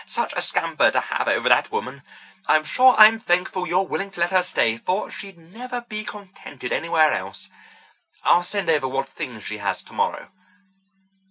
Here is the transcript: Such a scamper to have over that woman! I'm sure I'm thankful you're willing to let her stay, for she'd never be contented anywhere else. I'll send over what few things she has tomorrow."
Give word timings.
Such 0.07 0.33
a 0.35 0.41
scamper 0.41 0.89
to 0.89 0.99
have 0.99 1.27
over 1.27 1.47
that 1.47 1.71
woman! 1.71 2.01
I'm 2.47 2.63
sure 2.63 2.95
I'm 2.97 3.19
thankful 3.19 3.67
you're 3.67 3.83
willing 3.85 4.09
to 4.09 4.19
let 4.19 4.31
her 4.31 4.41
stay, 4.41 4.77
for 4.77 5.11
she'd 5.11 5.37
never 5.37 5.81
be 5.81 6.03
contented 6.03 6.73
anywhere 6.73 7.13
else. 7.13 7.51
I'll 8.23 8.41
send 8.41 8.67
over 8.67 8.87
what 8.87 9.07
few 9.07 9.27
things 9.27 9.43
she 9.43 9.59
has 9.59 9.83
tomorrow." 9.83 10.31